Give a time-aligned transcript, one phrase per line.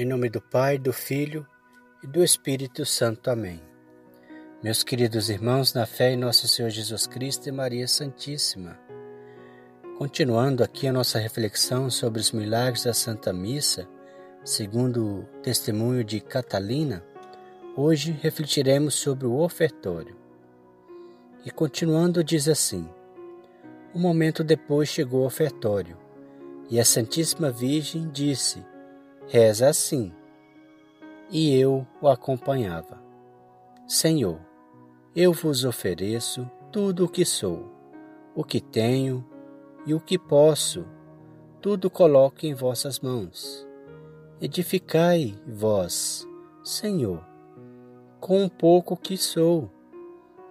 [0.00, 1.46] Em nome do Pai, do Filho
[2.02, 3.30] e do Espírito Santo.
[3.30, 3.60] Amém.
[4.62, 8.80] Meus queridos irmãos, na fé em nosso Senhor Jesus Cristo e Maria Santíssima.
[9.98, 13.86] Continuando aqui a nossa reflexão sobre os milagres da Santa Missa,
[14.42, 17.04] segundo o testemunho de Catalina,
[17.76, 20.16] hoje refletiremos sobre o ofertório.
[21.44, 22.88] E continuando, diz assim:
[23.94, 25.98] Um momento depois chegou o ofertório,
[26.70, 28.64] e a Santíssima Virgem disse:
[29.32, 30.12] Reza assim.
[31.30, 33.00] E eu o acompanhava.
[33.86, 34.40] Senhor,
[35.14, 37.70] eu vos ofereço tudo o que sou,
[38.34, 39.24] o que tenho
[39.86, 40.84] e o que posso,
[41.62, 43.64] tudo coloque em vossas mãos.
[44.40, 46.26] Edificai vós,
[46.64, 47.24] Senhor,
[48.18, 49.70] com um pouco que sou,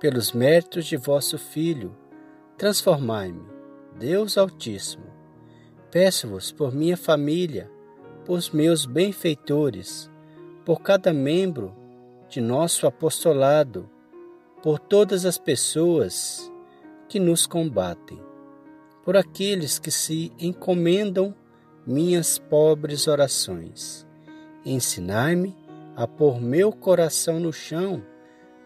[0.00, 1.94] pelos méritos de vosso Filho,
[2.56, 3.44] transformai-me,
[3.98, 5.12] Deus Altíssimo.
[5.90, 7.70] Peço-vos por minha família,
[8.24, 10.10] por meus benfeitores,
[10.64, 11.74] por cada membro
[12.28, 13.88] de nosso apostolado,
[14.62, 16.50] por todas as pessoas
[17.08, 18.20] que nos combatem,
[19.04, 21.34] por aqueles que se encomendam
[21.86, 24.06] minhas pobres orações.
[24.64, 25.56] Ensinai-me
[25.96, 28.02] a pôr meu coração no chão,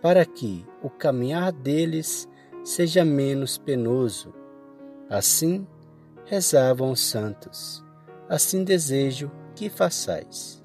[0.03, 2.29] para que o caminhar deles
[2.63, 4.35] seja menos penoso.
[5.09, 5.67] Assim
[6.27, 7.83] rezavam os santos.
[8.29, 10.63] Assim desejo que façais.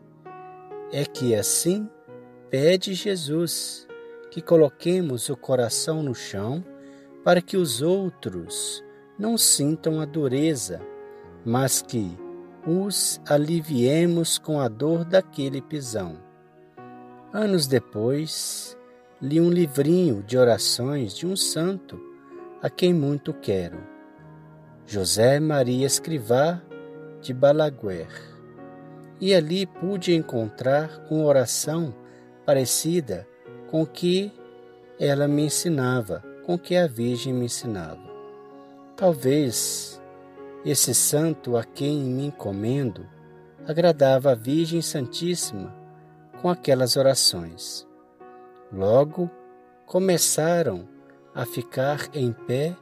[0.91, 1.89] É que assim
[2.49, 3.87] pede Jesus
[4.29, 6.63] que coloquemos o coração no chão
[7.23, 8.83] para que os outros
[9.17, 10.81] não sintam a dureza,
[11.45, 12.17] mas que
[12.67, 16.21] os aliviemos com a dor daquele pisão.
[17.33, 18.77] Anos depois,
[19.21, 21.99] li um livrinho de orações de um santo
[22.61, 23.79] a quem muito quero,
[24.85, 26.61] José Maria Escrivá
[27.21, 28.31] de Balaguer
[29.21, 31.93] e ali pude encontrar uma oração
[32.43, 33.27] parecida
[33.69, 34.33] com que
[34.99, 38.01] ela me ensinava, com que a Virgem me ensinava.
[38.97, 40.01] Talvez
[40.65, 43.07] esse santo a quem me encomendo
[43.67, 45.73] agradava a Virgem Santíssima
[46.41, 47.87] com aquelas orações.
[48.73, 49.29] Logo
[49.85, 50.87] começaram
[51.33, 52.75] a ficar em pé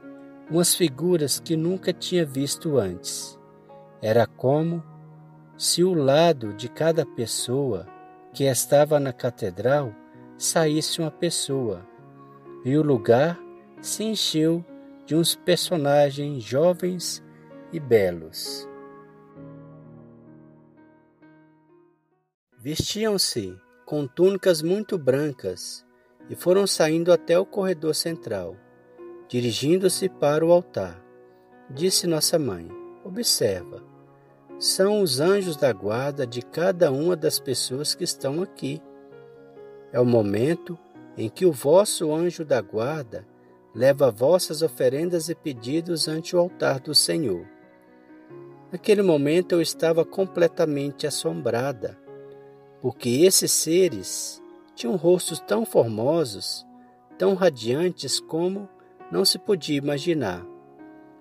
[0.50, 3.38] umas figuras que nunca tinha visto antes.
[4.02, 4.82] Era como
[5.60, 7.86] se o lado de cada pessoa
[8.32, 9.94] que estava na catedral
[10.38, 11.86] saísse uma pessoa,
[12.64, 13.38] e o lugar
[13.82, 14.64] se encheu
[15.04, 17.22] de uns personagens jovens
[17.70, 18.66] e belos.
[22.56, 23.54] Vestiam-se
[23.84, 25.84] com túnicas muito brancas
[26.30, 28.56] e foram saindo até o corredor central,
[29.28, 31.04] dirigindo-se para o altar.
[31.68, 32.66] Disse nossa mãe:
[33.04, 33.89] Observa,
[34.60, 38.78] são os anjos da guarda de cada uma das pessoas que estão aqui.
[39.90, 40.78] É o momento
[41.16, 43.26] em que o vosso anjo da guarda
[43.74, 47.46] leva vossas oferendas e pedidos ante o altar do Senhor.
[48.70, 51.98] Naquele momento eu estava completamente assombrada,
[52.82, 54.42] porque esses seres
[54.74, 56.66] tinham rostos tão formosos,
[57.16, 58.68] tão radiantes como
[59.10, 60.46] não se podia imaginar.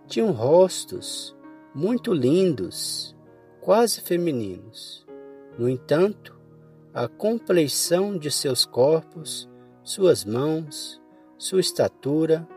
[0.08, 1.34] Tinham rostos
[1.74, 3.16] muito lindos,
[3.62, 5.06] quase femininos.
[5.58, 6.40] No entanto,
[6.94, 9.50] a compleição de seus corpos,
[9.84, 11.02] suas mãos,
[11.38, 12.48] sua estatura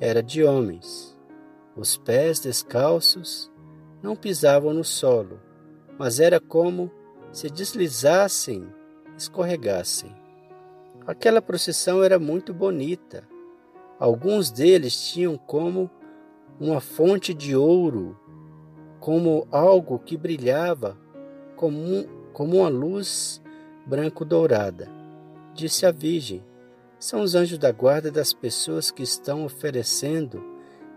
[0.00, 1.16] era de homens.
[1.76, 3.50] Os pés descalços
[4.02, 5.40] não pisavam no solo,
[5.98, 6.90] mas era como
[7.32, 8.68] se deslizassem,
[9.16, 10.14] escorregassem.
[11.06, 13.28] Aquela procissão era muito bonita.
[13.98, 15.90] Alguns deles tinham como
[16.58, 18.16] uma fonte de ouro
[19.04, 20.96] como algo que brilhava
[21.56, 23.38] como, como uma luz
[23.84, 24.88] branco-dourada.
[25.52, 26.42] Disse a Virgem:
[26.98, 30.42] São os anjos da guarda das pessoas que estão oferecendo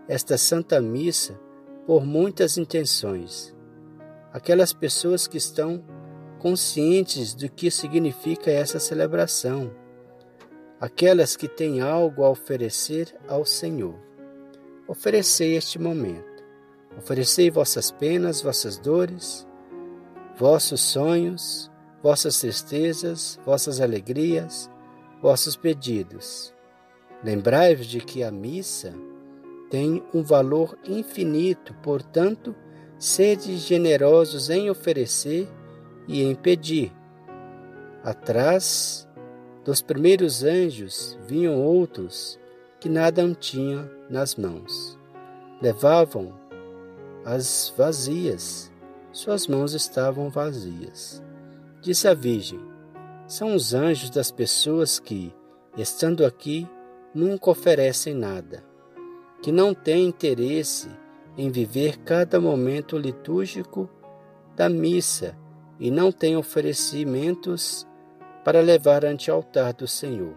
[0.08, 1.38] esta Santa Missa
[1.86, 3.54] por muitas intenções.
[4.32, 5.84] Aquelas pessoas que estão
[6.38, 9.70] conscientes do que significa essa celebração.
[10.80, 13.96] Aquelas que têm algo a oferecer ao Senhor.
[14.88, 16.27] Oferecei este momento
[16.96, 19.46] Oferecei vossas penas, vossas dores,
[20.36, 21.70] vossos sonhos,
[22.02, 24.70] vossas tristezas, vossas alegrias,
[25.20, 26.54] vossos pedidos.
[27.22, 28.94] Lembrai-vos de que a missa
[29.70, 32.54] tem um valor infinito, portanto,
[32.98, 35.48] sede generosos em oferecer
[36.06, 36.92] e em pedir.
[38.02, 39.08] Atrás
[39.64, 42.38] dos primeiros anjos vinham outros
[42.80, 44.98] que nada tinham nas mãos.
[45.60, 46.37] Levavam
[47.24, 48.72] as vazias.
[49.12, 51.22] Suas mãos estavam vazias.
[51.80, 52.60] disse a Virgem:
[53.26, 55.34] São os anjos das pessoas que,
[55.76, 56.68] estando aqui,
[57.14, 58.64] nunca oferecem nada,
[59.42, 60.88] que não têm interesse
[61.36, 63.88] em viver cada momento litúrgico
[64.56, 65.36] da missa
[65.78, 67.86] e não têm oferecimentos
[68.44, 70.34] para levar ante o altar do Senhor.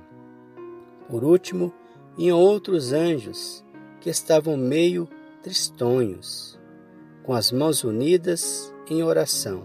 [1.10, 1.74] Por último,
[2.18, 3.66] iam outros anjos
[4.00, 5.07] que estavam meio
[5.42, 6.60] tristonhos,
[7.31, 9.63] com as mãos unidas em oração,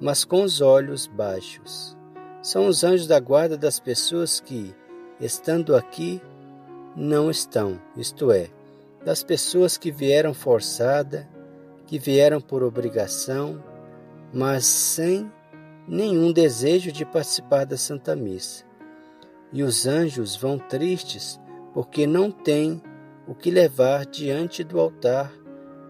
[0.00, 1.94] mas com os olhos baixos.
[2.42, 4.74] São os anjos da guarda das pessoas que,
[5.20, 6.18] estando aqui,
[6.96, 8.48] não estão, isto é,
[9.04, 11.28] das pessoas que vieram forçada,
[11.86, 13.62] que vieram por obrigação,
[14.32, 15.30] mas sem
[15.86, 18.64] nenhum desejo de participar da Santa Missa.
[19.52, 21.38] E os anjos vão tristes
[21.74, 22.80] porque não têm
[23.26, 25.30] o que levar diante do altar,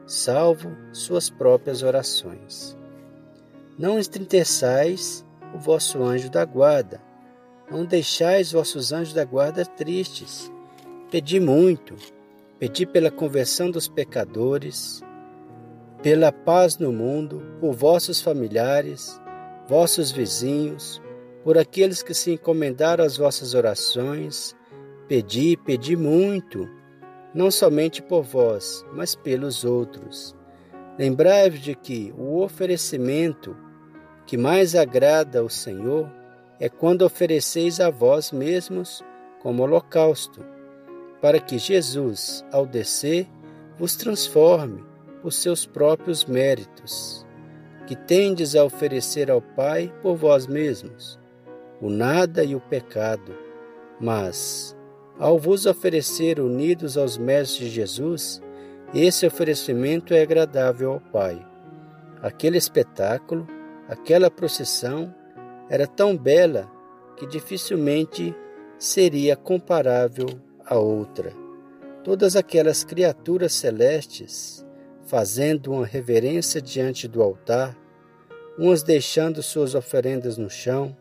[0.08, 2.76] salvo suas próprias orações.
[3.78, 5.24] Não estristeçais
[5.54, 7.00] o vosso anjo da guarda,
[7.70, 10.50] não deixais vossos anjos da guarda tristes.
[11.10, 11.94] Pedi muito,
[12.58, 15.02] pedi pela conversão dos pecadores,
[16.02, 19.20] pela paz no mundo, por vossos familiares,
[19.68, 21.02] vossos vizinhos,
[21.44, 24.56] por aqueles que se encomendaram às vossas orações.
[25.06, 26.68] Pedi, pedi muito,
[27.34, 30.34] não somente por vós, mas pelos outros.
[30.98, 33.56] Lembrai-vos de que o oferecimento
[34.26, 36.10] que mais agrada ao Senhor
[36.60, 39.02] é quando ofereceis a vós mesmos
[39.40, 40.44] como holocausto,
[41.20, 43.28] para que Jesus, ao descer,
[43.78, 44.84] vos transforme
[45.22, 47.26] por seus próprios méritos,
[47.86, 51.18] que tendes a oferecer ao Pai por vós mesmos,
[51.80, 53.34] o nada e o pecado,
[54.00, 54.76] mas,
[55.18, 58.40] ao vos oferecer unidos aos méritos de Jesus,
[58.94, 61.44] esse oferecimento é agradável ao Pai.
[62.22, 63.46] Aquele espetáculo,
[63.88, 65.14] aquela procissão,
[65.68, 66.70] era tão bela
[67.16, 68.34] que dificilmente
[68.78, 70.28] seria comparável
[70.64, 71.32] a outra.
[72.04, 74.64] Todas aquelas criaturas celestes,
[75.04, 77.76] fazendo uma reverência diante do altar,
[78.56, 80.96] umas deixando suas oferendas no chão,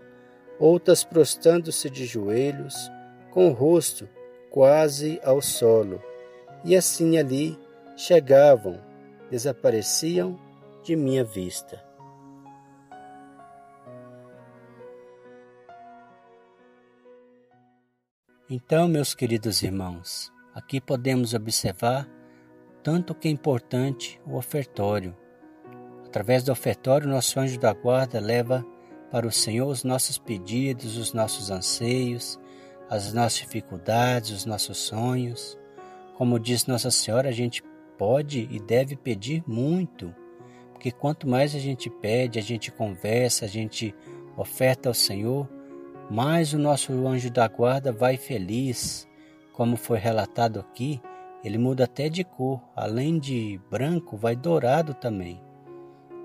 [0.60, 2.92] outras prostrando-se de joelhos,
[3.38, 4.10] com o rosto
[4.50, 6.02] quase ao solo,
[6.66, 7.56] e assim ali
[7.96, 8.82] chegavam,
[9.30, 10.40] desapareciam
[10.82, 11.80] de minha vista.
[18.50, 22.10] Então, meus queridos irmãos, aqui podemos observar
[22.82, 25.16] tanto que é importante o ofertório.
[26.04, 28.66] Através do ofertório, nosso anjo da guarda leva
[29.12, 32.40] para o Senhor os nossos pedidos, os nossos anseios,
[32.90, 35.58] as nossas dificuldades, os nossos sonhos.
[36.16, 37.64] Como diz Nossa Senhora, a gente
[37.98, 40.14] pode e deve pedir muito,
[40.72, 43.94] porque quanto mais a gente pede, a gente conversa, a gente
[44.36, 45.50] oferta ao Senhor,
[46.10, 49.08] mais o nosso anjo da guarda vai feliz,
[49.54, 51.02] como foi relatado aqui,
[51.44, 55.42] ele muda até de cor, além de branco, vai dourado também.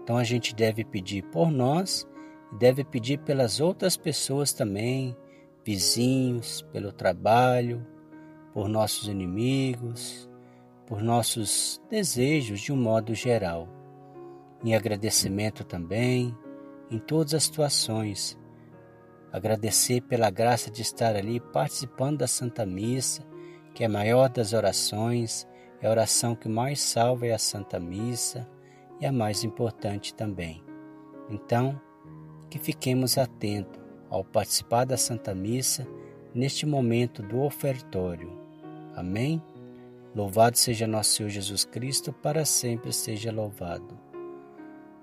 [0.03, 2.07] Então a gente deve pedir por nós
[2.59, 5.17] deve pedir pelas outras pessoas também,
[5.65, 7.87] vizinhos, pelo trabalho,
[8.53, 10.29] por nossos inimigos,
[10.87, 13.69] por nossos desejos de um modo geral.
[14.65, 16.37] Em agradecimento também,
[16.91, 18.39] em todas as situações,
[19.33, 23.27] agradecer pela graça de estar ali participando da Santa Missa,
[23.75, 25.47] que é a maior das orações,
[25.81, 28.49] é a oração que mais salva é a Santa Missa
[29.01, 30.63] e a mais importante também.
[31.31, 31.81] Então,
[32.51, 33.82] que fiquemos atentos
[34.13, 35.89] ao participar da Santa Missa
[36.35, 38.31] neste momento do ofertório.
[38.95, 39.43] Amém?
[40.15, 43.99] Louvado seja nosso Senhor Jesus Cristo, para sempre seja louvado.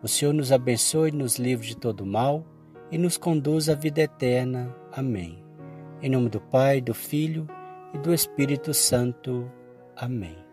[0.03, 2.45] O Senhor nos abençoe nos livre de todo mal
[2.91, 4.73] e nos conduz à vida eterna.
[4.91, 5.43] Amém.
[6.03, 7.47] Em nome do Pai, do Filho
[7.93, 9.51] e do Espírito Santo.
[9.95, 10.48] Amém.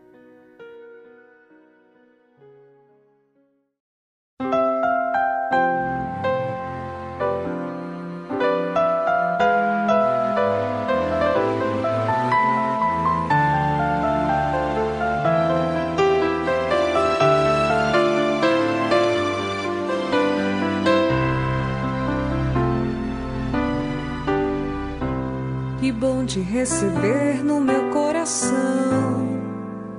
[26.26, 29.28] Te receber no meu coração,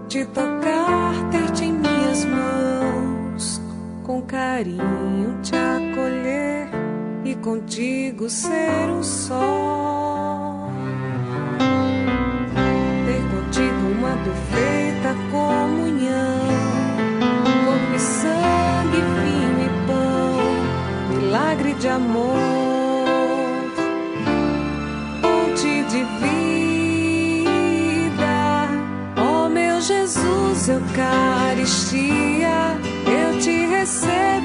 [0.10, 3.62] te tocar, ter-te em minhas mãos,
[4.04, 6.68] com carinho te acolher
[7.24, 10.07] e contigo ser um só.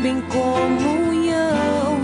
[0.02, 2.00] Recebo em comunhão,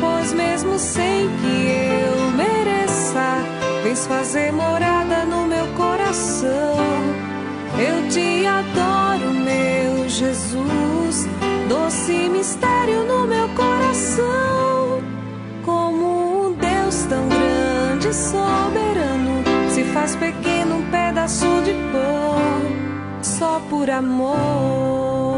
[0.00, 3.38] pois mesmo sem que eu mereça,
[3.82, 6.76] vens fazer morada no meu coração.
[7.78, 11.28] Eu te adoro, meu Jesus,
[11.68, 15.02] doce mistério no meu coração.
[15.64, 23.60] Como um Deus tão grande e soberano se faz pequeno um pedaço de pão só
[23.68, 25.35] por amor.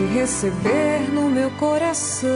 [0.00, 2.30] Te receber no meu coração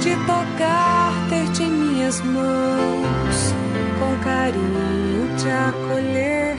[0.00, 3.54] te tocar, ter-te em minhas mãos,
[3.98, 6.56] com carinho te acolher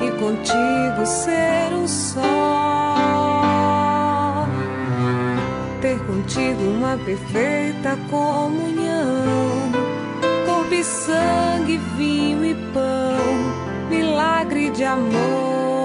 [0.00, 2.22] e contigo ser um só.
[5.82, 9.72] Ter contigo uma perfeita comunhão,
[10.46, 15.81] corpo e sangue, vinho e pão, milagre de amor,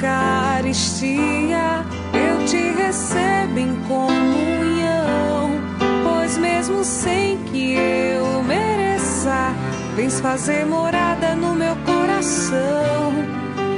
[0.00, 5.60] Eucaristia, eu te recebo em comunhão,
[6.02, 9.54] pois mesmo sem que eu mereça,
[9.94, 13.12] vens fazer morada no meu coração.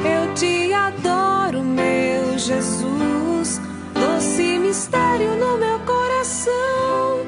[0.04, 3.60] Eu te adoro, meu Jesus,
[3.92, 7.26] doce mistério no meu coração,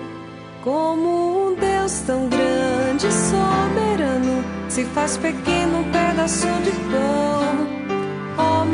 [0.62, 7.83] como um Deus tão grande e soberano se faz pequeno um pedaço de pão.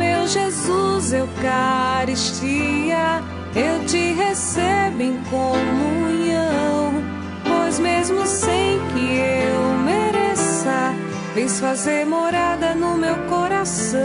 [0.01, 2.97] Meu Jesus, Eucaristia,
[3.55, 7.03] eu te recebo em comunhão,
[7.47, 10.95] pois mesmo sem que eu mereça,
[11.35, 14.01] vens fazer morada no meu coração.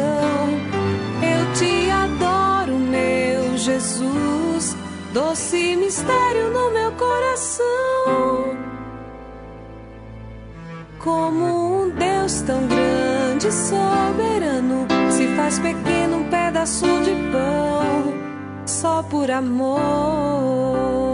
[1.23, 4.77] Eu te adoro, meu Jesus,
[5.15, 7.65] doce mistério no meu coração.
[10.99, 14.96] Como um Deus tão grande e soberano
[15.47, 21.06] faz pequeno pedaço de pão só por amor.